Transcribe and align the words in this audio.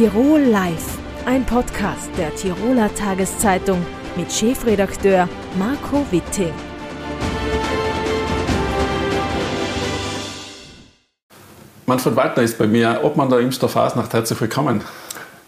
Tirol 0.00 0.40
Live, 0.40 0.96
ein 1.26 1.44
Podcast 1.44 2.08
der 2.16 2.34
Tiroler 2.34 2.88
Tageszeitung 2.94 3.84
mit 4.16 4.32
Chefredakteur 4.32 5.28
Marco 5.58 6.06
Witting. 6.10 6.54
Manfred 11.84 12.16
Waldner 12.16 12.42
ist 12.42 12.56
bei 12.56 12.66
mir, 12.66 13.00
Obmann 13.02 13.28
der 13.28 13.40
Imster 13.40 13.68
Fasnacht. 13.68 14.14
Herzlich 14.14 14.40
willkommen. 14.40 14.80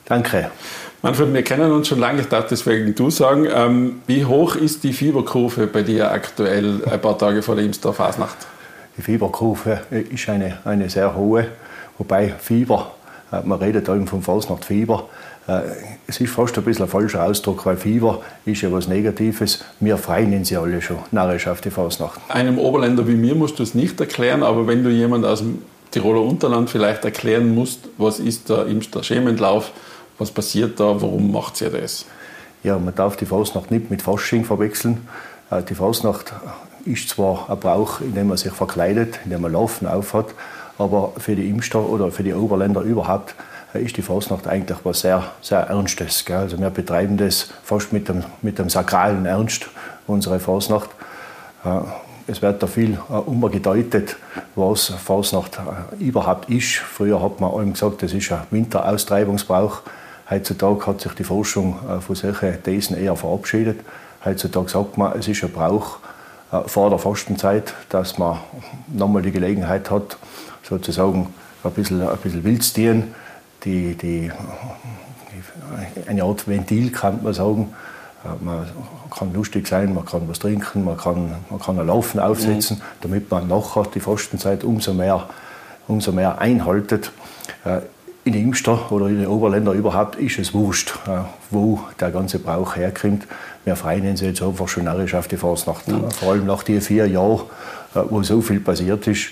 Danke. 0.05 0.51
Manfred, 1.01 1.33
wir 1.33 1.45
kennen 1.45 1.73
uns 1.73 1.89
schon 1.89 1.99
lange, 1.99 2.21
ich 2.21 2.29
darf 2.29 2.47
deswegen 2.49 2.95
du 2.95 3.09
sagen. 3.09 3.49
Ähm, 3.51 4.03
wie 4.07 4.27
hoch 4.27 4.55
ist 4.55 4.85
die 4.85 4.93
Fieberkurve 4.93 5.67
bei 5.67 5.81
dir 5.81 6.11
aktuell, 6.11 6.83
ein 6.91 7.01
paar 7.01 7.17
Tage 7.17 7.41
vor 7.41 7.57
der 7.57 7.65
Imster 7.65 7.95
Fasnacht? 7.95 8.37
Die 8.99 9.01
Fieberkurve 9.01 9.81
ist 9.91 10.29
eine, 10.29 10.59
eine 10.67 10.91
sehr 10.91 11.17
hohe, 11.17 11.47
wobei 11.97 12.35
Fieber, 12.39 12.93
äh, 12.99 13.02
man 13.45 13.59
redet 13.59 13.89
eben 13.89 14.07
vom 14.07 14.23
Fasnachtfieber, 14.23 15.09
äh, 15.49 15.61
es 16.07 16.21
ist 16.21 16.33
fast 16.33 16.57
ein 16.57 16.65
bisschen 16.65 16.85
ein 16.85 16.91
falscher 16.91 17.25
Ausdruck, 17.25 17.67
weil 17.67 17.77
Fieber 17.77 18.23
ist 18.45 18.63
ja 18.63 18.71
was 18.71 18.89
Negatives. 18.89 19.65
Wir 19.81 19.97
freuen 19.97 20.45
sie 20.45 20.57
alle 20.57 20.81
schon 20.81 20.99
narrisch 21.11 21.49
auf 21.49 21.61
die 21.61 21.71
Fasnacht. 21.71 22.21
Einem 22.29 22.59
Oberländer 22.59 23.07
wie 23.09 23.15
mir 23.15 23.35
musst 23.35 23.59
du 23.59 23.63
es 23.63 23.75
nicht 23.75 23.99
erklären, 24.01 24.43
aber 24.43 24.67
wenn 24.67 24.85
du 24.85 24.91
jemand 24.91 25.25
aus 25.25 25.41
dem 25.41 25.63
Tiroler 25.91 26.23
Unterland 26.23 26.71
vielleicht 26.71 27.05
erklären 27.05 27.55
musst, 27.55 27.81
was 27.99 28.19
ist 28.19 28.49
der 28.49 28.67
Imster 28.67 29.03
Schementlauf, 29.03 29.73
was 30.19 30.31
passiert 30.31 30.79
da, 30.79 31.01
warum 31.01 31.33
macht 31.33 31.61
ihr 31.61 31.71
das? 31.71 32.07
Ja, 32.63 32.79
man 32.79 32.95
darf 32.95 33.17
die 33.17 33.27
Fasnacht 33.27 33.71
nicht 33.71 33.91
mit 33.91 34.03
Fasching 34.03 34.45
verwechseln. 34.45 35.09
Äh, 35.51 35.63
die 35.63 35.75
Fasnacht 35.75 36.33
ist 36.85 37.09
zwar 37.09 37.51
ein 37.51 37.59
Brauch, 37.59 38.01
in 38.01 38.15
dem 38.15 38.29
man 38.29 38.37
sich 38.37 38.53
verkleidet, 38.53 39.19
in 39.25 39.31
dem 39.31 39.43
man 39.43 39.53
Laufen 39.53 39.87
aufhat, 39.87 40.35
aber 40.79 41.13
für 41.19 41.37
die 41.37 41.49
Imster 41.49 41.81
oder 41.81 42.11
für 42.11 42.23
die 42.23 42.35
Oberländer 42.35 42.81
überhaupt 42.81 43.35
äh, 43.75 43.83
ist 43.83 43.97
die 43.97 44.03
Fasnacht 44.03 44.47
eigentlich 44.47 44.79
was 44.85 45.01
sehr, 45.01 45.25
sehr 45.41 45.61
Ernstes. 45.61 46.25
Gell? 46.25 46.37
Also 46.37 46.59
wir 46.59 46.71
betreiben 46.71 47.17
das 47.17 47.51
fast 47.63 47.93
mit 47.93 48.09
dem, 48.09 48.25
mit 48.43 48.59
dem 48.59 48.69
sakralen 48.69 49.27
Ernst, 49.27 49.69
unsere 50.07 50.41
Fasnacht. 50.41 50.91
Äh, 51.65 51.81
es 52.27 52.41
wird 52.41 52.63
da 52.63 52.67
viel 52.67 52.99
äh, 53.11 53.13
umgedeutet, 53.13 54.17
was 54.55 54.87
Fasnacht 54.87 55.59
überhaupt 55.99 56.49
ist. 56.51 56.77
Früher 56.77 57.23
hat 57.23 57.41
man 57.41 57.53
allem 57.53 57.73
gesagt, 57.73 58.03
das 58.03 58.13
ist 58.13 58.31
ein 58.33 58.41
Winteraustreibungsbrauch. 58.51 59.83
Heutzutage 60.31 60.87
hat 60.87 61.01
sich 61.01 61.13
die 61.13 61.25
Forschung 61.25 61.79
von 62.01 62.15
solchen 62.15 62.63
Thesen 62.63 62.97
eher 62.97 63.17
verabschiedet. 63.17 63.81
Heutzutage 64.25 64.69
sagt 64.69 64.97
man, 64.97 65.19
es 65.19 65.29
ist 65.29 65.43
ein 65.43 65.53
Brauch 65.53 65.99
vor 66.67 66.89
der 66.89 66.99
Fastenzeit, 66.99 67.75
dass 67.91 68.19
man 68.19 68.39
nochmal 68.87 69.21
die 69.21 69.33
Gelegenheit 69.33 69.91
hat, 69.91 70.17
sozusagen 70.63 71.33
ein 71.65 71.71
bisschen, 71.73 72.07
ein 72.07 72.17
bisschen 72.19 72.45
wild 72.45 72.63
zu 72.63 72.75
dienen. 72.75 73.15
Die, 73.65 73.95
die, 73.95 74.31
eine 76.09 76.25
Art 76.25 76.49
Ventil, 76.49 76.91
kann 76.91 77.23
man 77.23 77.33
sagen, 77.33 77.73
man 78.41 78.67
kann 79.17 79.33
lustig 79.33 79.67
sein, 79.67 79.95
man 79.95 80.05
kann 80.05 80.29
was 80.29 80.39
trinken, 80.39 80.85
man 80.85 80.97
kann, 80.97 81.35
man 81.51 81.61
kann 81.61 81.79
ein 81.79 81.87
Laufen 81.87 82.21
aufsetzen, 82.21 82.79
mhm. 82.79 82.83
damit 83.01 83.31
man 83.31 83.49
nachher 83.49 83.85
die 83.95 84.01
Fastenzeit 84.01 84.65
umso 84.65 84.95
mehr, 84.95 85.29
umso 85.89 86.13
mehr 86.13 86.39
einhaltet. 86.41 87.13
Äh, 87.65 87.81
in 88.25 88.35
Imster 88.35 88.93
oder 88.93 89.09
in 89.09 89.19
den 89.19 89.27
Oberländern 89.27 89.77
überhaupt 89.77 90.15
ist 90.17 90.39
es 90.39 90.55
wurscht, 90.55 90.95
äh, 91.09 91.23
wo 91.51 91.81
der 91.99 92.11
ganze 92.13 92.39
Brauch 92.39 92.77
herkommt. 92.77 93.27
Wir 93.65 93.75
freuen 93.75 94.09
uns 94.09 94.21
jetzt 94.21 94.43
einfach 94.43 94.69
schon 94.69 94.85
narrisch 94.85 95.15
auf 95.15 95.27
die 95.27 95.37
Fasnacht. 95.37 95.89
Mhm. 95.89 96.11
Vor 96.13 96.33
allem 96.33 96.47
nach 96.47 96.63
den 96.63 96.81
vier 96.81 97.09
Jahren, 97.09 97.41
äh, 97.95 98.01
wo 98.09 98.23
so 98.23 98.41
viel 98.41 98.61
passiert 98.61 99.07
ist. 99.09 99.31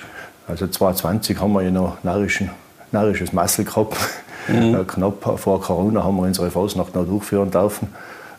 Also 0.50 0.66
2020 0.66 1.40
haben 1.40 1.52
wir 1.52 1.62
ja 1.62 1.70
noch 1.70 2.02
narrischen, 2.02 2.50
narrisches 2.90 3.32
Massel 3.32 3.64
gehabt. 3.64 3.96
Mhm. 4.48 4.86
Knapp 4.86 5.38
vor 5.38 5.60
Corona 5.60 6.02
haben 6.02 6.16
wir 6.16 6.22
unsere 6.22 6.50
Fasnacht 6.50 6.94
noch 6.94 7.06
durchführen 7.06 7.50
dürfen. 7.50 7.88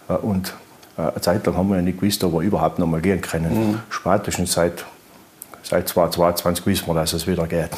Äh, 0.10 0.14
und 0.14 0.54
äh, 0.98 1.04
eine 1.04 1.22
Zeit 1.22 1.46
lang 1.46 1.56
haben 1.56 1.70
wir 1.70 1.78
ja 1.78 1.82
nicht 1.82 2.00
gewusst, 2.00 2.24
ob 2.24 2.34
wir 2.34 2.42
überhaupt 2.42 2.80
noch 2.80 2.88
mal 2.88 3.02
gehen 3.02 3.22
können. 3.22 3.72
Mhm. 3.72 3.80
Spätestens 3.90 4.54
seit, 4.54 4.86
seit 5.64 5.88
2022 5.88 6.66
wissen 6.66 6.88
wir, 6.88 6.96
dass 6.96 7.14
es 7.14 7.28
wieder 7.28 7.48
geht. 7.48 7.70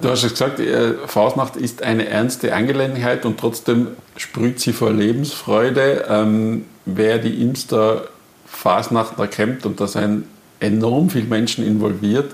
Du 0.00 0.10
hast 0.10 0.24
es 0.24 0.32
gesagt, 0.32 0.58
äh, 0.58 0.94
Fasnacht 1.06 1.54
ist 1.54 1.82
eine 1.82 2.08
ernste 2.08 2.52
Angelegenheit 2.54 3.24
und 3.24 3.38
trotzdem 3.38 3.88
sprüht 4.16 4.58
sie 4.58 4.72
vor 4.72 4.90
Lebensfreude. 4.90 6.06
Ähm, 6.08 6.64
wer 6.84 7.18
die 7.18 7.40
Imster 7.40 8.08
Fasnacht 8.46 9.18
erkennt, 9.18 9.64
und 9.64 9.80
da 9.80 9.86
sind 9.86 10.24
enorm 10.58 11.10
viele 11.10 11.26
Menschen 11.26 11.64
involviert, 11.64 12.32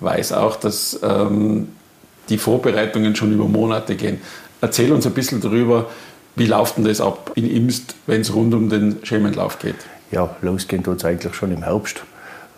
weiß 0.00 0.32
auch, 0.32 0.56
dass 0.56 0.98
ähm, 1.02 1.68
die 2.28 2.38
Vorbereitungen 2.38 3.14
schon 3.16 3.32
über 3.32 3.46
Monate 3.46 3.96
gehen. 3.96 4.20
Erzähl 4.60 4.92
uns 4.92 5.06
ein 5.06 5.12
bisschen 5.12 5.40
darüber, 5.40 5.86
wie 6.36 6.46
läuft 6.46 6.76
denn 6.76 6.84
das 6.84 7.00
ab 7.00 7.32
in 7.34 7.48
Imst, 7.48 7.94
wenn 8.06 8.22
es 8.22 8.34
rund 8.34 8.54
um 8.54 8.68
den 8.68 8.98
Schemenlauf 9.04 9.58
geht? 9.58 9.76
Ja, 10.10 10.34
losgehen 10.42 10.82
tut 10.82 10.98
es 10.98 11.04
eigentlich 11.04 11.34
schon 11.34 11.52
im 11.52 11.62
Herbst. 11.62 12.02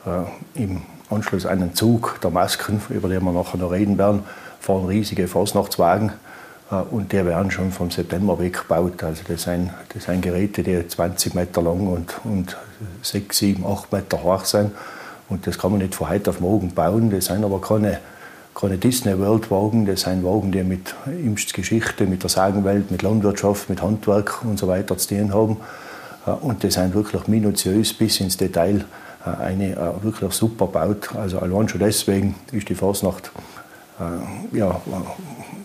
Äh, 0.07 0.63
Im 0.63 0.83
Anschluss 1.11 1.47
an 1.47 1.61
den 1.61 1.75
Zug 1.75 2.21
der 2.23 2.31
Masken, 2.31 2.81
über 2.91 3.09
den 3.09 3.23
wir 3.23 3.33
nachher 3.33 3.59
noch 3.59 3.73
reden 3.73 3.99
werden, 3.99 4.25
fahren 4.61 4.87
riesige 4.87 5.29
Fasnachtswagen 5.29 6.13
äh, 6.71 6.77
und 6.77 7.13
die 7.13 7.25
werden 7.25 7.51
schon 7.51 7.71
vom 7.71 7.91
September 7.91 8.39
weggebaut. 8.39 9.03
Also 9.03 9.23
das 9.29 9.43
sind, 9.43 9.71
das 9.93 10.05
sind 10.05 10.23
Geräte, 10.23 10.63
die 10.63 10.87
20 10.87 11.35
Meter 11.35 11.63
lang 11.63 11.87
und, 11.87 12.15
und 12.25 12.57
6, 13.03 13.37
7, 13.37 13.67
8 13.67 13.93
Meter 13.93 14.23
hoch 14.23 14.45
sind. 14.45 14.73
Und 15.29 15.47
das 15.47 15.59
kann 15.59 15.73
man 15.73 15.81
nicht 15.81 15.95
von 15.95 16.09
heute 16.09 16.31
auf 16.31 16.41
morgen 16.41 16.73
bauen. 16.73 17.11
Das 17.11 17.27
sind 17.27 17.45
aber 17.45 17.61
keine 17.61 17.99
keine 18.57 18.79
Disney 18.79 19.19
World 19.19 19.51
Wagen, 19.51 19.85
das 19.85 20.01
sind 20.01 20.25
Wagen, 20.25 20.51
die 20.51 20.63
mit 20.63 20.95
Imsts 21.07 21.53
Geschichte, 21.53 22.07
mit 22.07 22.23
der 22.23 22.31
Sagenwelt, 22.31 22.91
mit 22.91 23.03
Landwirtschaft, 23.03 23.69
mit 23.69 23.83
Handwerk 23.83 24.43
und 24.45 24.59
so 24.59 24.67
weiter 24.67 24.97
zu 24.97 25.09
tun 25.09 25.35
haben. 25.35 25.59
Äh, 26.27 26.31
und 26.31 26.63
die 26.63 26.71
sind 26.71 26.95
wirklich 26.95 27.29
minutiös 27.29 27.93
bis 27.93 28.19
ins 28.21 28.39
Detail 28.39 28.85
äh, 29.27 29.43
eine 29.43 29.73
äh, 29.73 30.03
wirklich 30.03 30.33
super 30.33 30.67
baut. 30.67 31.15
Also 31.15 31.39
allein 31.39 31.69
schon 31.69 31.81
deswegen 31.81 32.35
ist 32.53 32.69
die 32.69 32.75
Fasnacht 32.75 33.31
ja, 34.53 34.79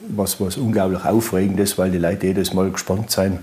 was, 0.07 0.39
was 0.39 0.55
unglaublich 0.55 1.03
aufregendes, 1.03 1.77
weil 1.77 1.91
die 1.91 1.97
Leute 1.97 2.27
jedes 2.27 2.53
Mal 2.53 2.71
gespannt 2.71 3.11
sind, 3.11 3.39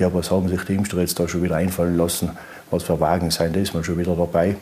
ja, 0.00 0.12
was 0.12 0.32
haben 0.32 0.48
sich 0.48 0.64
die 0.64 0.74
Imster 0.74 0.98
jetzt 0.98 1.20
da 1.20 1.28
schon 1.28 1.44
wieder 1.44 1.54
einfallen 1.54 1.96
lassen, 1.96 2.30
was 2.72 2.82
für 2.82 2.98
Wagen 2.98 3.30
sind 3.30 3.54
das 3.54 3.72
mal 3.72 3.84
schon 3.84 3.98
wieder 3.98 4.16
dabei. 4.16 4.56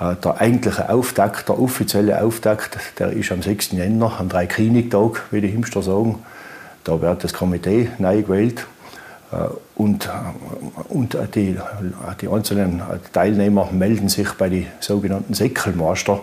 Äh, 0.00 0.14
der 0.16 0.40
eigentliche 0.40 0.88
Auftakt, 0.90 1.48
der 1.48 1.58
offizielle 1.58 2.22
Auftakt, 2.22 2.78
der 2.98 3.10
ist 3.12 3.32
am 3.32 3.42
6. 3.42 3.72
Jänner, 3.72 4.18
am 4.18 4.28
Dreikönigtag, 4.28 5.24
wie 5.30 5.40
die 5.40 5.48
Himster 5.48 5.82
sagen. 5.82 6.22
Da 6.84 7.00
wird 7.00 7.24
das 7.24 7.32
Komitee 7.32 7.90
neu 7.98 8.22
gewählt 8.22 8.66
äh, 9.32 9.36
und, 9.74 10.06
äh, 10.06 10.10
und 10.88 11.16
die, 11.34 11.58
die 12.20 12.28
einzelnen 12.28 12.82
Teilnehmer 13.12 13.70
melden 13.72 14.08
sich 14.08 14.32
bei 14.32 14.48
den 14.48 14.66
sogenannten 14.80 15.34
Säckelmeister. 15.34 16.20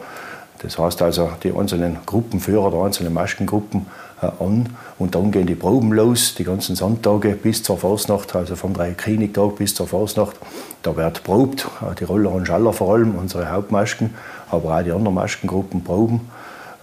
Das 0.60 0.80
heißt 0.80 1.02
also, 1.02 1.32
die 1.44 1.52
einzelnen 1.52 1.98
Gruppenführer 2.06 2.72
der 2.72 2.80
einzelnen 2.80 3.14
Maschengruppen 3.14 3.82
äh, 3.82 4.05
an. 4.40 4.70
Und 4.98 5.16
dann 5.16 5.32
gehen 5.32 5.48
die 5.48 5.56
Proben 5.56 5.92
los, 5.92 6.36
die 6.36 6.44
ganzen 6.44 6.76
Sonntage 6.76 7.32
bis 7.32 7.64
zur 7.64 7.78
Fasnacht, 7.78 8.36
also 8.36 8.56
vom 8.56 8.74
Dreikönigtag 8.74 9.58
bis 9.58 9.76
zur 9.76 9.88
Fasnacht. 9.88 10.36
Da 10.84 10.96
wird 10.96 11.24
probt, 11.24 11.68
äh, 11.82 11.96
die 11.96 12.04
Roller 12.04 12.32
und 12.32 12.46
Schaller 12.46 12.74
vor 12.74 12.94
allem, 12.94 13.16
unsere 13.16 13.52
Hauptmasken, 13.52 14.14
aber 14.52 14.78
auch 14.78 14.84
die 14.84 14.92
anderen 14.92 15.16
Maskengruppen 15.16 15.84
proben. 15.84 16.22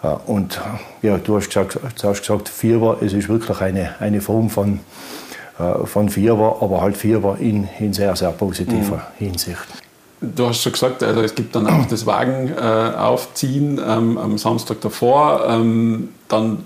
Äh, 0.03 0.09
und 0.27 0.61
ja, 1.03 1.19
du 1.19 1.37
hast 1.37 1.49
gesagt, 1.49 1.79
du 2.01 2.09
hast 2.09 2.21
gesagt 2.21 2.49
Fieber, 2.49 2.99
es 3.01 3.13
ist 3.13 3.29
wirklich 3.29 3.61
eine, 3.61 3.95
eine 4.01 4.21
Form 4.21 4.51
von, 4.51 4.81
von 5.85 6.09
Fieber, 6.09 6.59
aber 6.61 6.81
halt 6.81 6.97
Fieber 6.97 7.37
in, 7.39 7.69
in 7.79 7.93
sehr, 7.93 8.17
sehr 8.17 8.31
positiver 8.31 8.97
mhm. 9.19 9.27
Hinsicht. 9.27 9.83
Du 10.23 10.47
hast 10.47 10.63
schon 10.63 10.71
gesagt, 10.71 11.03
also 11.03 11.21
es 11.21 11.35
gibt 11.35 11.57
dann 11.57 11.67
auch 11.67 11.85
das 11.87 12.07
Wagenaufziehen 12.07 13.79
äh, 13.79 13.83
ähm, 13.83 14.19
am 14.19 14.39
Samstag 14.39 14.81
davor. 14.81 15.45
Ähm, 15.49 16.11
dann 16.29 16.65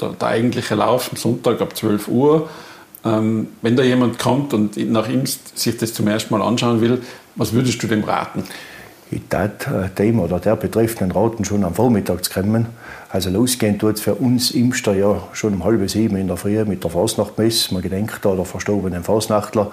der, 0.00 0.10
der 0.10 0.28
eigentliche 0.28 0.74
Lauf 0.74 1.10
am 1.10 1.16
Sonntag 1.16 1.60
ab 1.60 1.76
12 1.76 2.08
Uhr. 2.08 2.48
Ähm, 3.04 3.48
wenn 3.62 3.76
da 3.76 3.82
jemand 3.82 4.18
kommt 4.18 4.52
und 4.54 4.76
nach 4.90 5.08
ihm 5.08 5.24
sich 5.26 5.76
das 5.76 5.94
zum 5.94 6.08
ersten 6.08 6.36
Mal 6.36 6.42
anschauen 6.42 6.80
will, 6.80 7.02
was 7.36 7.52
würdest 7.52 7.82
du 7.82 7.86
dem 7.86 8.04
raten? 8.04 8.44
Ich 9.10 9.22
würde 9.30 9.90
dem 9.96 10.20
oder 10.20 10.38
der 10.38 10.56
Betreffenden 10.56 11.12
raten, 11.12 11.44
schon 11.44 11.64
am 11.64 11.74
Vormittag 11.74 12.24
zu 12.24 12.30
kommen. 12.30 12.66
Also 13.08 13.30
losgehen 13.30 13.78
tut 13.78 13.96
es 13.96 14.00
für 14.02 14.16
uns 14.16 14.50
Imster 14.50 14.94
ja 14.94 15.22
schon 15.32 15.54
um 15.54 15.64
halb 15.64 15.88
sieben 15.88 16.16
in 16.16 16.26
der 16.26 16.36
Früh 16.36 16.62
mit 16.64 16.84
der 16.84 16.90
Fasnachtmesse. 16.90 17.72
Man 17.72 17.82
gedenkt 17.82 18.18
da 18.22 18.34
der 18.34 18.44
verstorbenen 18.44 19.02
Fasnachtler. 19.02 19.70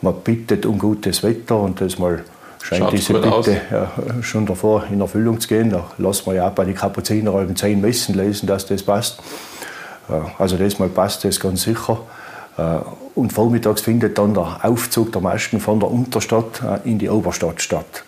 Man 0.00 0.14
bittet 0.24 0.64
um 0.64 0.78
gutes 0.78 1.22
Wetter 1.22 1.60
und 1.60 1.80
das 1.80 1.98
mal 1.98 2.24
scheint 2.62 2.84
Schaut 2.84 2.92
diese 2.92 3.12
Bitte 3.14 3.60
ja, 3.70 3.90
schon 4.22 4.46
davor 4.46 4.84
in 4.90 5.00
Erfüllung 5.00 5.38
zu 5.38 5.48
gehen. 5.48 5.70
Da 5.70 5.90
lassen 5.98 6.26
wir 6.26 6.34
ja 6.34 6.48
auch 6.48 6.52
bei 6.52 6.64
den 6.64 6.74
Kapuziner 6.74 7.34
halben 7.34 7.56
zehn 7.56 7.80
Messen 7.80 8.14
lesen, 8.14 8.46
dass 8.46 8.64
das 8.64 8.82
passt. 8.82 9.20
Also 10.38 10.56
das 10.56 10.78
mal 10.78 10.88
passt 10.88 11.24
das 11.24 11.40
ganz 11.40 11.62
sicher. 11.62 11.98
Äh, 12.56 12.78
und 13.14 13.32
vormittags 13.32 13.80
findet 13.80 14.18
dann 14.18 14.34
der 14.34 14.60
Aufzug 14.62 15.12
der 15.12 15.20
Masken 15.20 15.60
von 15.60 15.80
der 15.80 15.90
Unterstadt 15.90 16.62
äh, 16.62 16.88
in 16.88 16.98
die 16.98 17.08
Oberstadt 17.08 17.62
statt. 17.62 18.04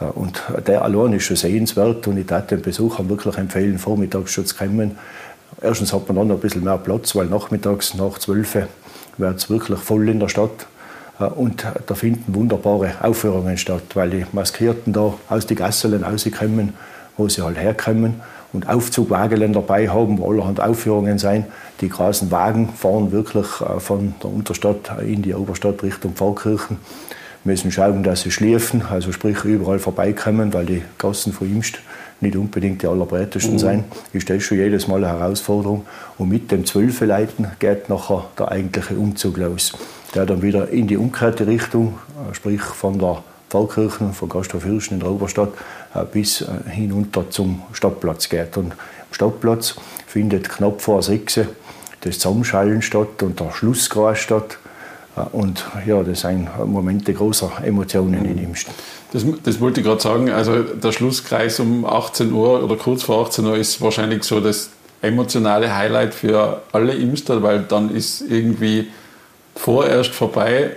Äh, 0.00 0.04
und 0.04 0.42
der 0.66 0.82
allein 0.82 1.14
ist 1.14 1.24
schon 1.24 1.36
sehenswert 1.36 2.06
und 2.06 2.18
ich 2.18 2.28
würde 2.28 2.46
den 2.48 2.62
Besuchern 2.62 3.08
wirklich 3.08 3.36
empfehlen, 3.38 3.78
vormittags 3.78 4.32
schon 4.32 4.46
zu 4.46 4.56
kommen. 4.56 4.98
Erstens 5.60 5.92
hat 5.92 6.08
man 6.08 6.16
dann 6.16 6.30
ein 6.30 6.40
bisschen 6.40 6.64
mehr 6.64 6.78
Platz, 6.78 7.14
weil 7.14 7.26
nachmittags 7.26 7.94
nach 7.94 8.18
12 8.18 8.54
Uhr 8.54 8.68
wird 9.18 9.36
es 9.36 9.50
wirklich 9.50 9.78
voll 9.78 10.08
in 10.08 10.20
der 10.20 10.28
Stadt. 10.28 10.66
Äh, 11.20 11.24
und 11.24 11.64
da 11.86 11.94
finden 11.94 12.34
wunderbare 12.34 12.94
Aufführungen 13.02 13.56
statt, 13.56 13.82
weil 13.94 14.10
die 14.10 14.26
Maskierten 14.32 14.92
da 14.92 15.14
aus 15.28 15.46
den 15.46 15.56
Gassen 15.56 16.02
rauskommen, 16.02 16.74
wo 17.16 17.28
sie 17.28 17.42
halt 17.42 17.58
herkommen 17.58 18.20
und 18.52 18.68
Aufzugwagen 18.68 19.52
dabei 19.52 19.88
haben, 19.88 20.18
wo 20.18 20.30
allerhand 20.30 20.60
Aufführungen 20.60 21.18
sein. 21.18 21.46
Die 21.80 21.88
großen 21.88 22.30
Wagen 22.30 22.68
fahren 22.68 23.12
wirklich 23.12 23.46
äh, 23.60 23.80
von 23.80 24.14
der 24.22 24.30
Unterstadt 24.30 24.92
in 25.06 25.22
die 25.22 25.34
Oberstadt 25.34 25.82
Richtung 25.82 26.12
Pfarrkirchen. 26.14 26.78
Wir 27.44 27.52
müssen 27.52 27.72
schauen, 27.72 28.04
dass 28.04 28.20
sie 28.20 28.30
schläfen, 28.30 28.82
also 28.88 29.10
sprich 29.10 29.44
überall 29.44 29.80
vorbeikommen, 29.80 30.52
weil 30.52 30.64
die 30.64 30.82
Gassen 30.98 31.32
von 31.32 31.50
Imst 31.50 31.80
nicht 32.20 32.36
unbedingt 32.36 32.82
die 32.82 32.86
allerbreitesten 32.86 33.54
mhm. 33.54 33.58
sein. 33.58 33.84
Ist 34.12 34.30
das 34.30 34.44
schon 34.44 34.58
jedes 34.58 34.86
Mal 34.86 35.02
eine 35.02 35.18
Herausforderung. 35.18 35.84
Und 36.18 36.28
mit 36.28 36.52
dem 36.52 36.64
Zwölfeleiten 36.64 37.48
geht 37.58 37.88
nachher 37.88 38.26
der 38.38 38.52
eigentliche 38.52 38.94
Umzug 38.94 39.38
los. 39.38 39.72
Der 40.14 40.24
dann 40.24 40.40
wieder 40.40 40.68
in 40.68 40.86
die 40.86 40.96
umgekehrte 40.96 41.48
Richtung, 41.48 41.98
äh, 42.30 42.34
sprich 42.34 42.60
von 42.60 42.98
der 43.00 43.24
Pfarrkirchen, 43.52 44.14
von 44.14 44.30
Gasthof 44.30 44.64
Hirschen 44.64 44.94
in 44.94 45.00
der 45.00 45.10
Oberstadt, 45.10 45.50
äh, 45.94 46.04
bis 46.10 46.40
äh, 46.40 46.46
hinunter 46.70 47.28
zum 47.28 47.62
Stadtplatz 47.74 48.30
geht. 48.30 48.56
Und 48.56 48.72
am 48.72 49.12
Stadtplatz 49.12 49.76
findet 50.06 50.48
knapp 50.48 50.80
vor 50.80 51.02
sechs 51.02 51.38
das 52.00 52.18
Zusammenschallen 52.18 52.82
statt 52.82 53.22
und 53.22 53.38
der 53.38 53.52
Schlusskreis 53.52 54.18
statt. 54.18 54.58
Und 55.30 55.64
ja, 55.86 56.02
das 56.02 56.22
sind 56.22 56.48
Momente 56.64 57.12
großer 57.12 57.52
Emotionen 57.62 58.24
in 58.24 58.38
ihm. 58.38 58.54
Das, 59.12 59.24
das 59.44 59.60
wollte 59.60 59.80
ich 59.80 59.86
gerade 59.86 60.00
sagen. 60.00 60.30
Also 60.30 60.62
der 60.62 60.90
Schlusskreis 60.90 61.60
um 61.60 61.84
18 61.84 62.32
Uhr 62.32 62.64
oder 62.64 62.76
kurz 62.76 63.02
vor 63.04 63.24
18 63.26 63.44
Uhr 63.44 63.56
ist 63.56 63.80
wahrscheinlich 63.82 64.24
so 64.24 64.40
das 64.40 64.70
emotionale 65.02 65.76
Highlight 65.76 66.14
für 66.14 66.62
alle 66.72 66.94
Imster, 66.94 67.42
weil 67.42 67.60
dann 67.60 67.94
ist 67.94 68.22
irgendwie 68.22 68.88
vorerst 69.54 70.12
vorbei. 70.12 70.76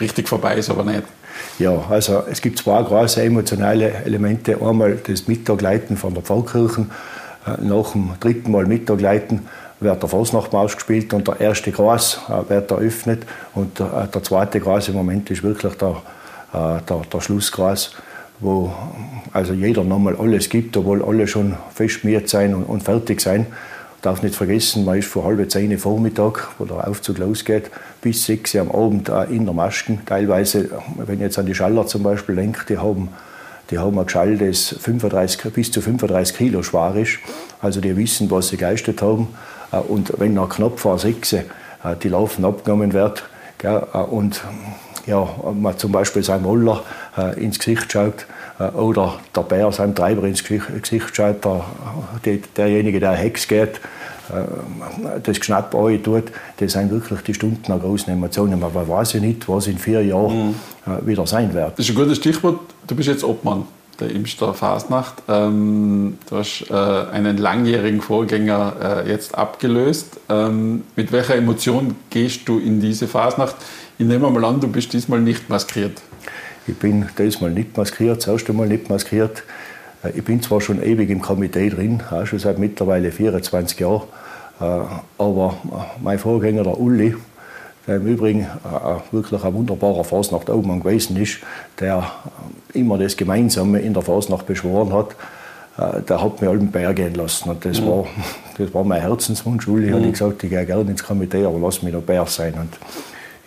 Richtig 0.00 0.28
vorbei 0.28 0.56
ist 0.56 0.68
aber 0.68 0.84
nicht. 0.84 1.04
Ja, 1.58 1.84
also 1.88 2.22
es 2.30 2.40
gibt 2.40 2.58
zwei 2.58 2.82
große 2.82 3.22
emotionale 3.22 3.92
Elemente. 4.04 4.60
Einmal 4.60 4.98
das 5.06 5.28
Mittagleiten 5.28 5.96
von 5.96 6.14
der 6.14 6.22
Pfarrkirche. 6.22 6.86
Äh, 7.46 7.64
nach 7.64 7.92
dem 7.92 8.10
dritten 8.20 8.50
Mal 8.50 8.66
Mittagleiten 8.66 9.48
wird 9.80 10.02
der 10.02 10.08
Fasnachtmarsch 10.08 10.76
gespielt 10.76 11.12
und 11.14 11.26
der 11.26 11.40
erste 11.40 11.72
Kreis 11.72 12.20
äh, 12.28 12.48
wird 12.50 12.70
eröffnet. 12.70 13.22
Und 13.54 13.78
der, 13.78 14.06
der 14.06 14.22
zweite 14.22 14.60
große 14.60 14.92
Moment 14.92 15.30
ist 15.30 15.42
wirklich 15.42 15.74
der 15.74 16.02
äh, 16.52 16.80
der, 16.88 17.02
der 17.12 17.20
Schlusskreis, 17.20 17.92
wo 18.40 18.72
also 19.32 19.52
jeder 19.52 19.84
nochmal 19.84 20.16
alles 20.16 20.48
gibt, 20.48 20.76
obwohl 20.76 21.04
alle 21.04 21.28
schon 21.28 21.56
festschmiert 21.72 22.28
sein 22.28 22.54
und, 22.54 22.64
und 22.64 22.82
fertig 22.82 23.20
sein. 23.20 23.46
Darf 24.02 24.22
nicht 24.22 24.34
vergessen, 24.34 24.86
man 24.86 24.98
ist 24.98 25.08
von 25.08 25.24
halb 25.24 25.50
zehn 25.50 25.76
Vormittag, 25.78 26.48
wo 26.58 26.64
der 26.64 26.88
Aufzug 26.88 27.18
losgeht, 27.18 27.70
bis 28.00 28.24
sechs 28.24 28.56
am 28.56 28.70
Abend 28.70 29.10
in 29.30 29.44
der 29.44 29.52
Masken. 29.52 30.00
Teilweise, 30.06 30.70
wenn 30.96 31.16
ich 31.16 31.20
jetzt 31.20 31.38
an 31.38 31.44
die 31.44 31.54
Schaller 31.54 31.86
zum 31.86 32.02
Beispiel 32.02 32.36
denke, 32.36 32.64
die 32.66 32.78
haben, 32.78 33.10
die 33.70 33.78
haben 33.78 33.98
ein 33.98 34.06
Geschall, 34.06 34.38
das 34.38 34.74
35, 34.80 35.52
bis 35.52 35.70
zu 35.70 35.82
35 35.82 36.34
Kilo 36.34 36.62
schwer 36.62 36.94
ist. 36.96 37.18
Also 37.60 37.82
die 37.82 37.94
wissen, 37.94 38.30
was 38.30 38.48
sie 38.48 38.56
geleistet 38.56 39.02
haben. 39.02 39.28
Äh, 39.70 39.76
und 39.76 40.14
wenn 40.18 40.32
nach 40.32 40.48
knapp 40.48 40.80
vor 40.80 40.98
sechs 40.98 41.34
äh, 41.34 41.44
die 42.02 42.08
Laufen 42.08 42.44
abgenommen 42.44 42.92
wird, 42.92 43.24
und 44.10 44.42
ja, 45.04 45.28
man 45.54 45.76
zum 45.76 45.92
Beispiel 45.92 46.22
seinem 46.22 46.44
Moller 46.44 46.82
äh, 47.18 47.38
ins 47.42 47.58
Gesicht 47.58 47.92
schaut 47.92 48.22
äh, 48.22 48.39
oder 48.74 49.18
der 49.34 49.42
Bär 49.42 49.72
seinem 49.72 49.94
Treiber 49.94 50.24
ins 50.24 50.44
Gesicht 50.44 51.16
schaut, 51.16 51.44
der, 51.44 51.64
der, 52.24 52.38
derjenige, 52.56 53.00
der 53.00 53.12
Hex 53.12 53.48
geht, 53.48 53.80
äh, 54.30 55.20
das 55.22 55.38
Geschnapp 55.38 55.70
tut, 55.70 56.24
das 56.58 56.72
sind 56.72 56.90
wirklich 56.90 57.20
die 57.20 57.34
Stunden 57.34 57.62
der 57.66 57.78
großen 57.78 58.12
Emotionen. 58.12 58.62
Aber 58.62 58.80
man 58.80 58.88
weiß 58.88 59.14
ja 59.14 59.20
nicht, 59.20 59.48
was 59.48 59.66
in 59.66 59.78
vier 59.78 60.04
Jahren 60.04 60.48
mhm. 60.48 60.54
Äh, 60.86 61.06
wieder 61.06 61.26
sein 61.26 61.52
wird. 61.52 61.78
Das 61.78 61.86
ist 61.86 61.90
ein 61.90 61.94
gutes 61.94 62.16
Stichwort. 62.16 62.60
Du 62.86 62.94
bist 62.94 63.08
jetzt 63.08 63.22
Obmann 63.22 63.66
der 64.00 64.10
Imster 64.10 64.54
Fasnacht. 64.54 65.22
Ähm, 65.28 66.16
du 66.28 66.36
hast 66.36 66.64
äh, 66.70 66.74
einen 66.74 67.36
langjährigen 67.36 68.00
Vorgänger 68.00 69.04
äh, 69.04 69.10
jetzt 69.10 69.36
abgelöst. 69.36 70.18
Ähm, 70.28 70.84
mit 70.96 71.12
welcher 71.12 71.36
Emotion 71.36 71.96
gehst 72.08 72.48
du 72.48 72.58
in 72.58 72.80
diese 72.80 73.06
Fasnacht? 73.06 73.56
Ich 73.98 74.06
nehme 74.06 74.30
mal 74.30 74.44
an, 74.46 74.60
du 74.60 74.68
bist 74.68 74.92
diesmal 74.94 75.20
nicht 75.20 75.50
maskiert. 75.50 76.00
Ich 76.70 76.78
bin 76.78 77.04
diesmal 77.18 77.50
nicht 77.50 77.76
maskiert, 77.76 78.18
das 78.18 78.28
erste 78.28 78.52
Mal 78.52 78.68
nicht 78.68 78.88
maskiert. 78.88 79.42
Äh, 80.04 80.10
ich 80.10 80.24
bin 80.24 80.40
zwar 80.40 80.60
schon 80.60 80.80
ewig 80.80 81.10
im 81.10 81.20
Komitee 81.20 81.68
drin, 81.68 82.00
auch 82.10 82.24
schon 82.26 82.38
seit 82.38 82.60
mittlerweile 82.60 83.10
24 83.10 83.80
Jahren, 83.80 84.02
äh, 84.60 84.64
aber 85.18 85.56
äh, 85.64 86.00
mein 86.00 86.20
Vorgänger, 86.20 86.62
der 86.62 86.78
Uli, 86.78 87.16
der 87.88 87.96
im 87.96 88.06
Übrigen 88.06 88.46
wirklich 89.10 89.42
ein 89.42 89.54
wunderbarer 89.54 90.04
Fasnacht-Obmann 90.04 90.80
gewesen 90.80 91.16
ist, 91.16 91.38
der 91.80 92.08
immer 92.72 92.98
das 92.98 93.16
Gemeinsame 93.16 93.80
in 93.80 93.94
der 93.94 94.02
Fasnacht 94.02 94.46
beschworen 94.46 94.92
hat, 94.92 95.16
der 96.06 96.22
hat 96.22 96.42
mir 96.42 96.50
allen 96.50 96.70
Bär 96.70 96.92
gehen 96.92 97.14
lassen. 97.14 97.48
Und 97.48 97.64
das, 97.64 97.80
mhm. 97.80 97.86
war, 97.86 98.06
das 98.58 98.74
war 98.74 98.84
mein 98.84 99.00
Herzenswunsch. 99.00 99.66
Uli 99.66 99.90
mhm. 99.90 99.94
hat 100.04 100.12
gesagt, 100.12 100.44
ich 100.44 100.50
gehe 100.50 100.66
gerne 100.66 100.90
ins 100.90 101.02
Komitee, 101.02 101.44
aber 101.46 101.58
lass 101.58 101.82
mich 101.82 101.94
noch 101.94 102.02
Bär 102.02 102.26
sein. 102.26 102.52
Und 102.52 102.78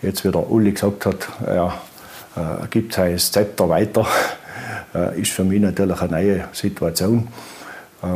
jetzt, 0.02 0.24
wie 0.24 0.32
der 0.32 0.50
Uli 0.50 0.72
gesagt 0.72 1.06
hat, 1.06 1.28
er 1.46 1.72
äh, 2.36 2.66
gibt 2.70 2.94
sein 2.94 3.18
Zepter 3.18 3.68
weiter, 3.68 4.06
äh, 4.94 5.20
ist 5.20 5.32
für 5.32 5.44
mich 5.44 5.60
natürlich 5.60 6.00
eine 6.00 6.12
neue 6.12 6.44
Situation. 6.52 7.28
Äh, 8.02 8.06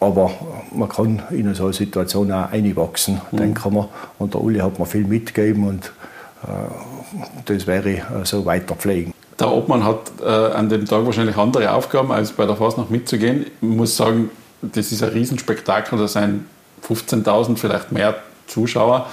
aber 0.00 0.30
man 0.74 0.88
kann 0.88 1.22
in 1.30 1.54
so 1.54 1.64
eine 1.64 1.72
Situation 1.72 2.30
auch 2.30 2.50
einwachsen, 2.50 3.20
mhm. 3.30 3.36
denken 3.36 3.74
wir. 3.74 3.88
Und 4.18 4.34
der 4.34 4.42
Uli 4.42 4.58
hat 4.58 4.78
mir 4.78 4.86
viel 4.86 5.06
mitgegeben 5.06 5.66
und 5.66 5.92
äh, 6.42 6.46
das 7.46 7.66
werde 7.66 7.92
ich 7.92 8.02
so 8.24 8.44
weiter 8.44 8.74
pflegen. 8.74 9.14
Der 9.38 9.50
Obmann 9.50 9.84
hat 9.84 10.12
äh, 10.22 10.28
an 10.28 10.68
dem 10.68 10.84
Tag 10.84 11.04
wahrscheinlich 11.06 11.36
andere 11.36 11.72
Aufgaben, 11.72 12.12
als 12.12 12.32
bei 12.32 12.46
der 12.46 12.56
Fasnacht 12.56 12.90
mitzugehen. 12.90 13.46
Ich 13.46 13.68
muss 13.68 13.96
sagen, 13.96 14.30
das 14.62 14.92
ist 14.92 15.02
ein 15.02 15.10
Riesenspektakel, 15.10 15.98
da 15.98 16.06
sind 16.06 16.44
15.000, 16.86 17.56
vielleicht 17.56 17.90
mehr 17.90 18.16
Zuschauer. 18.46 19.08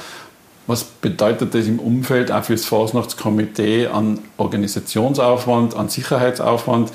Was 0.71 0.85
bedeutet 0.85 1.53
das 1.53 1.68
im 1.68 1.79
Umfeld 1.79 2.31
auch 2.31 2.45
für 2.45 2.53
das 2.53 2.63
Fasnachtskomitee 2.63 3.88
an 3.88 4.19
Organisationsaufwand, 4.38 5.75
an 5.75 5.89
Sicherheitsaufwand? 5.89 6.94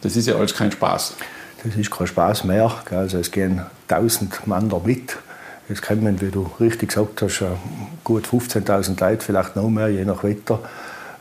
Das 0.00 0.16
ist 0.16 0.26
ja 0.26 0.36
alles 0.36 0.54
kein 0.54 0.72
Spaß. 0.72 1.16
Das 1.62 1.76
ist 1.76 1.90
kein 1.90 2.06
Spaß 2.06 2.44
mehr. 2.44 2.72
Also 2.90 3.18
es 3.18 3.30
gehen 3.30 3.60
1000 3.88 4.46
Mann 4.46 4.70
da 4.70 4.80
mit. 4.82 5.18
Es 5.68 5.82
kommen, 5.82 6.18
wie 6.22 6.30
du 6.30 6.50
richtig 6.60 6.88
gesagt 6.88 7.20
hast, 7.20 7.44
gut 8.04 8.26
15.000 8.26 8.98
Leute, 8.98 9.22
vielleicht 9.22 9.54
noch 9.54 9.68
mehr, 9.68 9.88
je 9.88 10.06
nach 10.06 10.24
Wetter. 10.24 10.58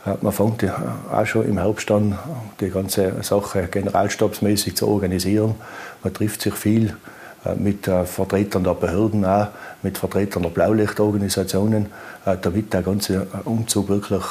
Äh, 0.05 0.13
man 0.21 0.31
fängt 0.31 0.63
auch 1.11 1.25
schon 1.25 1.49
im 1.49 1.57
Herbst 1.57 1.91
an, 1.91 2.17
die 2.61 2.69
ganze 2.69 3.21
Sache 3.23 3.67
generalstabsmäßig 3.69 4.77
zu 4.77 4.87
organisieren. 4.87 5.55
Man 6.01 6.13
trifft 6.13 6.43
sich 6.43 6.53
viel 6.53 6.91
äh, 6.91 7.18
mit 7.57 7.87
äh, 7.87 8.05
Vertretern 8.05 8.63
der 8.63 8.73
Behörden, 8.73 9.25
auch, 9.25 9.47
mit 9.81 9.97
Vertretern 9.97 10.43
der 10.43 10.49
Blaulichtorganisationen, 10.49 11.87
äh, 12.25 12.35
damit 12.41 12.73
der 12.73 12.81
ganze 12.81 13.27
Umzug 13.45 13.89
wirklich 13.89 14.23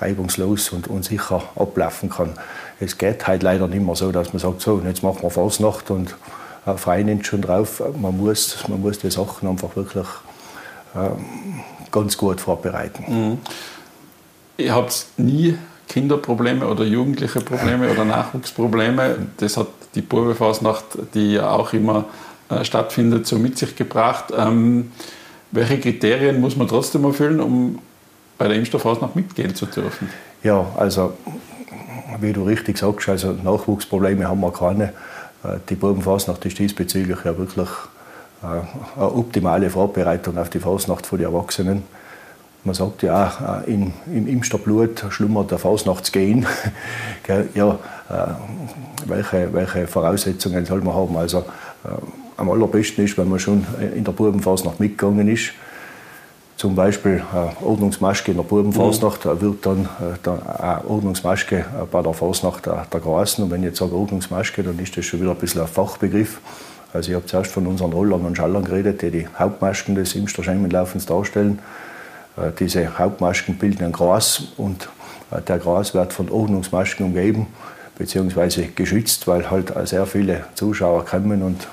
reibungslos 0.00 0.70
und, 0.70 0.88
und 0.88 1.04
sicher 1.04 1.42
ablaufen 1.56 2.10
kann. 2.10 2.30
Es 2.80 2.98
geht 2.98 3.26
halt 3.26 3.42
leider 3.42 3.66
nicht 3.66 3.84
mehr 3.84 3.96
so, 3.96 4.12
dass 4.12 4.32
man 4.32 4.40
sagt, 4.40 4.60
so, 4.60 4.80
jetzt 4.84 5.02
machen 5.02 5.22
wir 5.22 5.30
Fasnacht 5.30 5.90
und 5.90 6.14
äh, 6.66 6.74
Verein 6.74 7.22
schon 7.24 7.42
drauf. 7.42 7.82
Man 8.00 8.16
muss, 8.16 8.68
man 8.68 8.80
muss 8.80 8.98
die 8.98 9.10
Sachen 9.10 9.48
einfach 9.48 9.74
wirklich 9.76 10.06
äh, 10.94 11.10
ganz 11.90 12.16
gut 12.16 12.40
vorbereiten. 12.40 13.04
Mhm. 13.08 13.38
Ihr 14.56 14.74
habt 14.74 15.06
nie 15.16 15.56
Kinderprobleme 15.88 16.66
oder 16.66 16.84
jugendliche 16.84 17.40
Probleme 17.40 17.90
oder 17.90 18.04
Nachwuchsprobleme. 18.04 19.16
Das 19.38 19.56
hat 19.56 19.68
die 19.94 20.02
Burgefasnacht, 20.02 20.84
die 21.14 21.34
ja 21.34 21.50
auch 21.50 21.72
immer 21.72 22.04
äh, 22.50 22.64
stattfindet, 22.64 23.26
so 23.26 23.38
mit 23.38 23.58
sich 23.58 23.76
gebracht. 23.76 24.32
Ähm, 24.36 24.92
welche 25.50 25.78
Kriterien 25.80 26.40
muss 26.40 26.56
man 26.56 26.68
trotzdem 26.68 27.04
erfüllen, 27.04 27.40
um 27.40 27.78
bei 28.36 28.48
der 28.48 28.56
Impfstofffasnacht 28.56 29.16
mitgehen 29.16 29.54
zu 29.54 29.66
dürfen? 29.66 30.08
Ja, 30.42 30.66
also 30.76 31.14
wie 32.20 32.32
du 32.32 32.44
richtig 32.44 32.78
sagst, 32.78 33.08
also 33.08 33.32
Nachwuchsprobleme 33.32 34.28
haben 34.28 34.40
wir 34.40 34.52
keine. 34.52 34.92
Äh, 35.44 35.58
die 35.68 35.74
Burgenfasnacht 35.74 36.44
ist 36.44 36.58
diesbezüglich 36.58 37.18
ja 37.24 37.36
wirklich 37.36 37.68
äh, 38.42 38.46
eine 38.96 39.12
optimale 39.12 39.70
Vorbereitung 39.70 40.38
auf 40.38 40.50
die 40.50 40.60
Fasnacht 40.60 41.06
für 41.06 41.18
die 41.18 41.24
Erwachsenen. 41.24 41.82
Man 42.64 42.74
sagt 42.74 43.02
ja 43.02 43.28
auch, 43.28 43.66
äh, 43.66 43.72
in, 43.72 43.92
im 44.12 44.26
Imsterblut 44.26 45.04
schlummert 45.10 45.50
der 45.50 45.58
Fasnachtsgehen. 45.58 46.46
ja, 47.54 47.78
äh, 48.10 49.06
welche, 49.06 49.52
welche 49.52 49.86
Voraussetzungen 49.86 50.66
soll 50.66 50.80
man 50.80 50.94
haben? 50.94 51.16
Also, 51.16 51.38
äh, 51.84 51.88
am 52.36 52.50
allerbesten 52.50 53.04
ist, 53.04 53.18
wenn 53.18 53.28
man 53.28 53.38
schon 53.38 53.66
in 53.94 54.04
der 54.04 54.12
Bubenfasnacht 54.12 54.80
mitgegangen 54.80 55.28
ist. 55.28 55.52
Zum 56.56 56.74
Beispiel 56.74 57.22
äh, 57.32 57.64
Ordnungsmaske 57.64 58.30
in 58.32 58.36
der 58.36 58.44
Bubenfasnacht 58.44 59.24
mhm. 59.24 59.40
wird 59.40 59.66
dann 59.66 59.88
äh, 60.00 60.60
eine 60.60 60.84
Ordnungsmaske 60.88 61.64
bei 61.90 62.02
der 62.02 62.14
Fasnacht 62.14 62.66
der, 62.66 62.86
der 62.92 63.00
Grasen. 63.00 63.44
Und 63.44 63.50
wenn 63.50 63.60
ich 63.62 63.68
jetzt 63.68 63.78
sage 63.78 63.94
Ordnungsmaske, 63.94 64.62
dann 64.62 64.78
ist 64.78 64.96
das 64.96 65.04
schon 65.04 65.20
wieder 65.20 65.32
ein 65.32 65.36
bisschen 65.36 65.60
ein 65.60 65.68
Fachbegriff. 65.68 66.40
Also 66.92 67.10
ich 67.10 67.16
habe 67.16 67.26
zuerst 67.26 67.52
von 67.52 67.66
unseren 67.66 67.92
Rollern 67.92 68.24
und 68.24 68.36
Schallern 68.36 68.64
geredet, 68.64 69.02
die 69.02 69.10
die 69.10 69.28
Hauptmasken 69.38 69.94
des 69.94 70.14
Imster 70.14 70.42
Schemenlaufens 70.42 71.06
darstellen. 71.06 71.58
Äh, 72.40 72.52
diese 72.58 72.98
Hauptmasken 72.98 73.56
bilden 73.56 73.84
ein 73.84 73.92
Gras 73.92 74.42
und 74.56 74.88
äh, 75.30 75.40
der 75.42 75.58
Gras 75.58 75.94
wird 75.94 76.12
von 76.12 76.30
Ordnungsmasken 76.30 77.06
umgeben 77.06 77.46
bzw. 77.98 78.68
geschützt, 78.74 79.26
weil 79.26 79.50
halt 79.50 79.72
sehr 79.88 80.06
viele 80.06 80.44
Zuschauer 80.54 81.04
kommen 81.04 81.42
und 81.42 81.66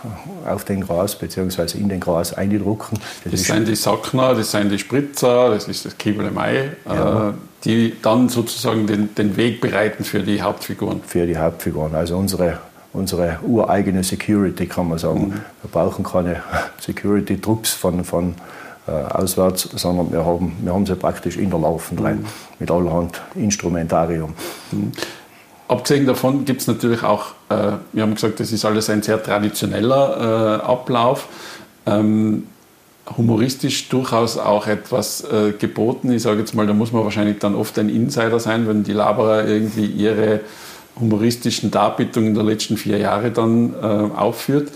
auf 0.47 0.65
den 0.65 0.81
Gras 0.81 1.15
bzw. 1.15 1.77
in 1.77 1.89
den 1.89 1.99
Gras 1.99 2.33
eindrucken. 2.33 2.97
Das, 3.23 3.31
das 3.31 3.43
sind 3.43 3.67
die 3.67 3.75
Sackner, 3.75 4.33
das 4.33 4.51
sind 4.51 4.71
die 4.71 4.79
Spritzer, 4.79 5.49
das 5.51 5.67
ist 5.67 5.85
das 5.85 5.97
Kiebel 5.97 6.25
im 6.27 6.37
Ei, 6.37 6.71
ja. 6.85 7.29
äh, 7.29 7.33
die 7.63 7.95
dann 8.01 8.29
sozusagen 8.29 8.87
den, 8.87 9.13
den 9.13 9.37
Weg 9.37 9.61
bereiten 9.61 10.03
für 10.03 10.21
die 10.21 10.41
Hauptfiguren. 10.41 11.01
Für 11.05 11.27
die 11.27 11.37
Hauptfiguren, 11.37 11.93
also 11.93 12.17
unsere 12.17 12.59
unsere 12.95 13.39
ureigene 13.45 14.03
Security, 14.03 14.67
kann 14.67 14.87
man 14.87 14.97
sagen. 14.97 15.27
Mhm. 15.27 15.33
Wir 15.61 15.71
brauchen 15.71 16.03
keine 16.03 16.41
Security-Trupps 16.79 17.73
von, 17.73 18.03
von 18.03 18.35
äh, 18.87 18.91
auswärts, 18.91 19.69
sondern 19.75 20.11
wir 20.11 20.25
haben, 20.25 20.57
wir 20.61 20.73
haben 20.73 20.85
sie 20.85 20.95
praktisch 20.95 21.37
in 21.37 21.49
der 21.49 21.59
Laufen 21.59 21.97
rein, 21.99 22.17
mhm. 22.17 22.25
mit 22.59 22.71
allerhand 22.71 23.21
Instrumentarium. 23.35 24.33
Mhm. 24.71 24.91
Abgesehen 25.67 26.05
davon 26.05 26.45
gibt 26.45 26.61
es 26.61 26.67
natürlich 26.67 27.03
auch, 27.03 27.27
äh, 27.49 27.71
wir 27.91 28.03
haben 28.03 28.13
gesagt, 28.13 28.39
das 28.39 28.51
ist 28.51 28.65
alles 28.65 28.89
ein 28.89 29.01
sehr 29.01 29.21
traditioneller 29.21 30.61
äh, 30.61 30.65
Ablauf. 30.65 31.27
Ähm, 31.87 32.43
humoristisch 33.17 33.89
durchaus 33.89 34.37
auch 34.37 34.67
etwas 34.67 35.23
äh, 35.23 35.51
geboten. 35.51 36.11
Ich 36.11 36.23
sage 36.23 36.39
jetzt 36.39 36.55
mal, 36.55 36.65
da 36.65 36.73
muss 36.73 36.91
man 36.91 37.03
wahrscheinlich 37.03 37.39
dann 37.39 37.55
oft 37.55 37.77
ein 37.77 37.89
Insider 37.89 38.39
sein, 38.39 38.67
wenn 38.67 38.83
die 38.83 38.93
Laberer 38.93 39.47
irgendwie 39.47 39.85
ihre 39.85 40.41
humoristischen 40.99 41.71
Darbietungen 41.71 42.33
der 42.33 42.43
letzten 42.43 42.77
vier 42.77 42.97
Jahre 42.97 43.31
dann 43.31 43.73
äh, 43.73 43.85
aufführt. 44.15 44.71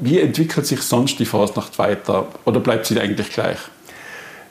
Wie 0.00 0.20
entwickelt 0.20 0.66
sich 0.66 0.82
sonst 0.82 1.18
die 1.18 1.24
Fasnacht 1.24 1.78
weiter 1.78 2.26
oder 2.44 2.60
bleibt 2.60 2.86
sie 2.86 3.00
eigentlich 3.00 3.30
gleich? 3.30 3.58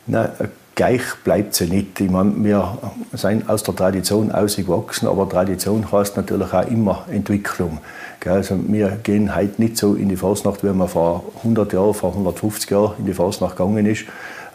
Nein, 0.06 0.30
gleich 0.76 1.02
bleibt 1.24 1.54
sie 1.54 1.68
nicht. 1.68 2.00
Ich 2.00 2.10
meine, 2.10 2.34
wir 2.38 2.78
sind 3.14 3.50
aus 3.50 3.64
der 3.64 3.76
Tradition 3.76 4.32
ausgewachsen, 4.32 5.08
aber 5.08 5.28
Tradition 5.28 5.92
heißt 5.92 6.18
natürlich 6.18 6.54
auch 6.54 6.68
immer 6.68 7.06
Entwicklung. 7.10 7.80
Also 8.26 8.60
wir 8.68 8.90
gehen 9.04 9.34
heute 9.36 9.62
nicht 9.62 9.78
so 9.78 9.96
in 9.96 10.10
die 10.10 10.18
Fasnacht, 10.18 10.64
wie 10.66 10.70
man 10.70 10.90
vor 10.90 11.24
100 11.38 11.72
Jahren, 11.72 11.94
vor 11.94 12.12
150 12.12 12.70
Jahren 12.70 12.94
in 13.00 13.06
die 13.06 13.14
Fasnacht 13.14 13.56
gegangen 13.56 13.86
ist. 13.86 14.02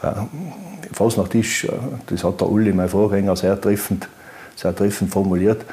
Äh, 0.03 0.13
Fasnacht 0.93 1.35
ist, 1.35 1.65
äh, 1.65 1.73
das 2.07 2.23
hat 2.23 2.41
der 2.41 2.51
Uli, 2.51 2.73
mein 2.73 2.91
Vorgänger, 2.91 3.35
sehr 3.35 3.59
treffend, 3.59 4.09
sehr 4.57 4.77
treffend 4.77 5.11
formuliert, 5.11 5.65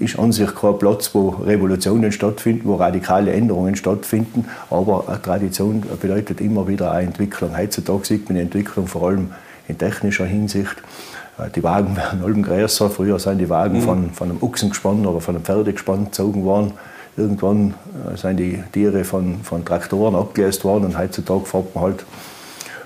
ist 0.00 0.18
an 0.18 0.32
sich 0.32 0.54
kein 0.54 0.78
Platz, 0.78 1.14
wo 1.14 1.30
Revolutionen 1.30 2.12
stattfinden, 2.12 2.68
wo 2.68 2.74
radikale 2.76 3.32
Änderungen 3.32 3.76
stattfinden. 3.76 4.46
Aber 4.70 5.04
Tradition 5.22 5.82
bedeutet 6.00 6.40
immer 6.40 6.68
wieder 6.68 6.92
eine 6.92 7.06
Entwicklung. 7.06 7.56
Heutzutage 7.56 8.04
sieht 8.04 8.28
man 8.28 8.36
die 8.36 8.42
Entwicklung 8.42 8.86
vor 8.86 9.08
allem 9.08 9.30
in 9.68 9.78
technischer 9.78 10.26
Hinsicht. 10.26 10.76
Äh, 11.38 11.50
die 11.50 11.62
Wagen 11.62 11.96
werden 11.96 12.22
allem 12.22 12.42
größer. 12.42 12.90
Früher 12.90 13.18
sind 13.18 13.38
die 13.38 13.48
Wagen 13.48 13.78
mhm. 13.78 13.82
von, 13.82 14.10
von 14.12 14.30
einem 14.30 14.42
Ochsengespann 14.42 15.06
oder 15.06 15.20
von 15.20 15.36
einem 15.36 15.44
Pferdegespann 15.44 16.06
gezogen 16.06 16.44
worden. 16.44 16.72
Irgendwann 17.16 17.74
äh, 18.12 18.16
sind 18.16 18.38
die 18.38 18.62
Tiere 18.72 19.04
von, 19.04 19.42
von 19.42 19.64
Traktoren 19.64 20.14
abgelöst 20.14 20.64
worden 20.64 20.84
und 20.84 20.98
heutzutage 20.98 21.44
fährt 21.44 21.74
man 21.74 21.84
halt 21.84 22.04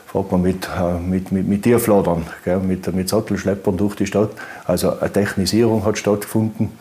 fährt 0.06 0.32
man 0.32 0.42
mit, 0.42 0.68
äh, 0.68 0.98
mit, 0.98 1.32
mit, 1.32 1.46
mit 1.46 1.62
Tierfladern, 1.62 2.26
gell, 2.44 2.60
mit, 2.60 2.92
mit 2.94 3.08
Sattelschleppern 3.08 3.76
durch 3.76 3.96
die 3.96 4.06
Stadt. 4.06 4.30
Also 4.64 4.98
eine 4.98 5.12
Technisierung 5.12 5.84
hat 5.84 5.98
stattgefunden. 5.98 6.72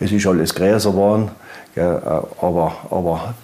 Es 0.00 0.12
ist 0.12 0.26
alles 0.26 0.54
größer 0.54 0.90
geworden, 0.90 1.30
gell, 1.74 2.02
äh, 2.04 2.44
aber, 2.44 2.76
aber 2.90 3.34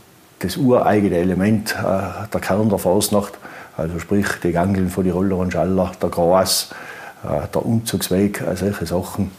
das 0.41 0.57
ureigene 0.57 1.17
Element, 1.17 1.75
äh, 1.79 2.29
der 2.33 2.41
Kern 2.41 2.69
der 2.69 2.79
Fasnacht, 2.79 3.35
also 3.77 3.99
sprich 3.99 4.27
die 4.43 4.53
Gangeln 4.53 4.91
von 4.91 5.05
die 5.05 5.11
Roller 5.11 5.37
und 5.39 5.53
Schaller, 5.53 5.93
der 6.03 6.11
Gras, 6.11 6.71
der 7.23 7.65
Umzugsweg, 7.65 8.43
solche 8.55 8.87
Sachen, 8.87 9.31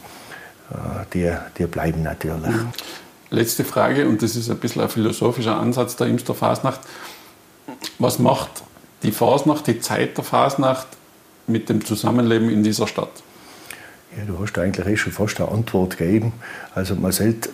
die, 1.12 1.30
die 1.58 1.66
bleiben 1.66 2.02
natürlich. 2.02 2.46
Mhm. 2.46 2.72
Letzte 3.30 3.64
Frage, 3.64 4.08
und 4.08 4.22
das 4.22 4.36
ist 4.36 4.50
ein 4.50 4.56
bisschen 4.58 4.82
ein 4.82 4.88
philosophischer 4.88 5.56
Ansatz 5.56 5.96
der 5.96 6.08
Imster 6.08 6.34
Fasnacht. 6.34 6.80
Was 7.98 8.18
macht 8.18 8.62
die 9.02 9.12
Fasnacht, 9.12 9.66
die 9.66 9.80
Zeit 9.80 10.16
der 10.16 10.24
Fasnacht 10.24 10.86
mit 11.46 11.68
dem 11.68 11.84
Zusammenleben 11.84 12.50
in 12.50 12.62
dieser 12.62 12.86
Stadt? 12.86 13.22
Ja, 14.16 14.24
du 14.26 14.38
hast 14.40 14.58
eigentlich 14.58 14.86
eh 14.86 14.96
schon 14.96 15.12
fast 15.12 15.40
eine 15.40 15.50
Antwort 15.50 15.96
gegeben. 15.96 16.32
Also 16.74 16.94
man 16.94 17.12
sollte, 17.12 17.48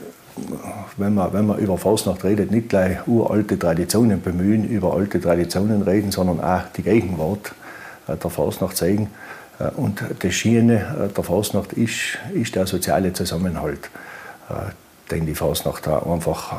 wenn 0.97 1.15
man, 1.15 1.33
wenn 1.33 1.47
man 1.47 1.59
über 1.59 1.79
Fasnacht 1.79 2.25
redet, 2.25 2.51
nicht 2.51 2.69
gleich 2.69 3.07
uralte 3.07 3.59
Traditionen 3.59 4.21
bemühen, 4.21 4.69
über 4.69 4.95
alte 4.95 5.21
Traditionen 5.21 5.83
reden, 5.83 6.11
sondern 6.11 6.41
auch 6.41 6.63
die 6.77 6.83
Gegenwart 6.83 7.53
äh, 8.09 8.17
der 8.17 8.31
Fasnacht 8.31 8.77
zeigen. 8.77 9.09
Äh, 9.59 9.71
und 9.77 10.03
das 10.19 10.35
Schiene 10.35 11.09
äh, 11.11 11.15
der 11.15 11.25
Fasnacht 11.25 11.73
ist, 11.75 12.19
ist 12.35 12.57
der 12.57 12.67
soziale 12.67 13.13
Zusammenhalt, 13.13 13.91
den 15.11 15.27
die 15.27 15.35
Fasnacht 15.35 15.87
einfach 15.87 16.57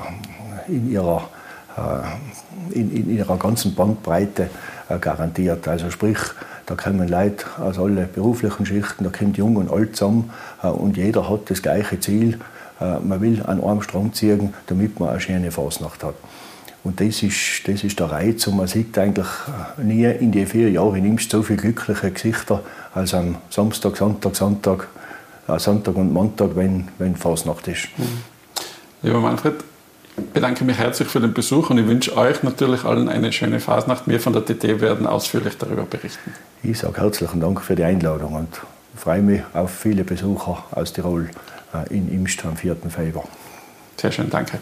in 0.68 0.92
ihrer, 0.92 1.28
in, 2.72 2.96
in 2.96 3.18
ihrer 3.18 3.38
ganzen 3.38 3.74
Bandbreite 3.74 4.50
garantiert. 4.98 5.68
Also 5.68 5.92
sprich, 5.92 6.18
da 6.66 6.76
kommen 6.76 7.08
Leute 7.08 7.46
aus 7.60 7.80
allen 7.80 8.08
beruflichen 8.14 8.66
Schichten, 8.66 9.04
da 9.04 9.10
kommt 9.10 9.38
Jung 9.38 9.56
und 9.56 9.72
Alt 9.72 9.96
zusammen 9.96 10.32
äh, 10.64 10.68
und 10.68 10.98
jeder 10.98 11.30
hat 11.30 11.50
das 11.50 11.62
gleiche 11.62 12.00
Ziel. 12.00 12.40
Äh, 12.80 13.00
man 13.00 13.22
will 13.22 13.42
an 13.44 13.64
einem 13.64 13.82
Strang 13.82 14.14
ziehen, 14.14 14.54
damit 14.68 15.00
man 15.00 15.10
eine 15.10 15.20
schöne 15.20 15.52
Fasnacht 15.52 16.04
hat. 16.04 16.16
Und 16.84 17.02
das 17.02 17.24
ist, 17.24 17.68
das 17.68 17.84
ist 17.84 18.00
der 18.00 18.12
Reiz. 18.12 18.48
Und 18.48 18.58
man 18.58 18.68
sieht 18.68 18.98
eigentlich 18.98 19.28
nie 19.78 20.06
in 20.06 20.32
die 20.32 20.46
vier 20.46 20.72
Jahre 20.72 21.00
nimmst 21.00 21.30
so 21.30 21.44
viele 21.44 21.60
glückliche 21.60 22.12
Gesichter 22.12 22.62
als 22.94 23.14
am 23.14 23.38
Samstag, 23.50 23.98
Sonntag, 23.98 24.36
Sonntag, 24.36 24.88
äh, 25.48 25.60
Sonntag 25.60 25.96
und 25.96 26.14
Montag, 26.14 26.56
wenn, 26.56 26.88
wenn 26.98 27.16
Fasnacht 27.16 27.68
ist. 27.68 27.90
Mhm. 27.98 28.04
Lieber 29.02 29.20
Manfred, 29.20 29.56
bedanke 30.22 30.64
mich 30.64 30.78
herzlich 30.78 31.08
für 31.08 31.20
den 31.20 31.34
Besuch 31.34 31.70
und 31.70 31.78
ich 31.78 31.88
wünsche 31.88 32.16
euch 32.16 32.44
natürlich 32.44 32.84
allen 32.84 33.10
eine 33.10 33.32
schöne 33.32 33.60
Fasnacht. 33.60 34.04
Wir 34.08 34.20
von 34.20 34.34
der 34.34 34.46
TT 34.46 34.82
werden 34.82 35.08
ausführlich 35.08 35.58
darüber 35.58 35.84
berichten. 35.84 36.34
Ich 36.64 36.80
sage 36.80 37.02
herzlichen 37.02 37.40
Dank 37.40 37.62
für 37.62 37.76
die 37.76 37.84
Einladung 37.84 38.36
und 38.36 38.62
freue 38.96 39.22
mich 39.22 39.42
auf 39.54 39.72
viele 39.72 40.04
Besucher 40.04 40.64
aus 40.72 40.94
Tirol 40.94 41.30
äh, 41.74 41.96
in 41.96 42.12
Imst 42.12 42.46
am 42.46 42.56
4. 42.56 42.76
Februar. 42.90 43.28
Sehr 43.98 44.12
schön, 44.12 44.30
danke. 44.30 44.60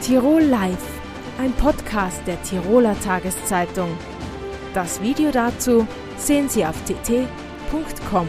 Tirol 0.00 0.42
Live, 0.42 0.76
ein 1.38 1.52
Podcast 1.52 2.20
der 2.26 2.40
Tiroler 2.42 2.94
Tageszeitung. 3.00 3.88
Das 4.74 5.00
Video 5.00 5.30
dazu 5.30 5.86
sehen 6.18 6.48
Sie 6.48 6.64
auf 6.66 6.76
tt.com. 6.84 8.28